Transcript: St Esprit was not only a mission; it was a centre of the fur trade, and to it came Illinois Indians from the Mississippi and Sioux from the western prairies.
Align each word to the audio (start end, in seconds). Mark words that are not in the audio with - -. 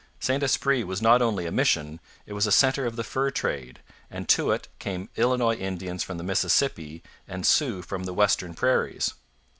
St 0.19 0.41
Esprit 0.41 0.83
was 0.85 0.99
not 0.99 1.21
only 1.21 1.45
a 1.45 1.51
mission; 1.51 1.99
it 2.25 2.33
was 2.33 2.47
a 2.47 2.51
centre 2.51 2.87
of 2.87 2.95
the 2.95 3.03
fur 3.03 3.29
trade, 3.29 3.81
and 4.09 4.27
to 4.29 4.49
it 4.49 4.67
came 4.79 5.09
Illinois 5.15 5.53
Indians 5.53 6.01
from 6.01 6.17
the 6.17 6.23
Mississippi 6.23 7.03
and 7.27 7.45
Sioux 7.45 7.83
from 7.83 8.05
the 8.05 8.13
western 8.15 8.55
prairies. 8.55 9.13